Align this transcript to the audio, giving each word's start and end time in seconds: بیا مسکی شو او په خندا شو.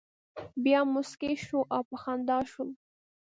بیا 0.63 0.81
مسکی 0.93 1.33
شو 1.45 1.59
او 1.75 1.81
په 1.89 1.95
خندا 2.01 2.39
شو. 2.51 2.65